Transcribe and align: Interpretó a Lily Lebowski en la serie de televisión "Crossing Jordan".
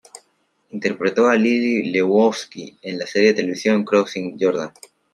Interpretó 0.71 1.27
a 1.29 1.35
Lily 1.35 1.91
Lebowski 1.91 2.75
en 2.81 2.97
la 2.97 3.05
serie 3.05 3.27
de 3.33 3.41
televisión 3.43 3.83
"Crossing 3.85 4.35
Jordan". 4.41 4.71